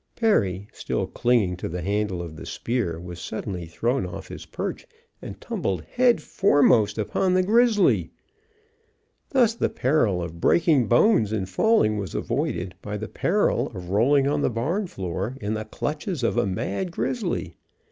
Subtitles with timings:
[0.15, 4.87] Perry, still clinging to the handle of the spear, was suddenly thrown off his perch
[5.21, 8.09] and tumbled head foremost upon the grizzly!
[9.29, 14.25] Thus the peril of breaking bones in falling was avoided in the peril of rolling
[14.27, 17.57] on the barn floor in the clutches of a mad grizzly!